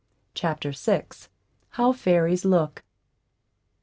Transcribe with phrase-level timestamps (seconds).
[0.33, 1.03] CHAPTER VI.
[1.77, 2.81] HOW FAIRIES LOOK.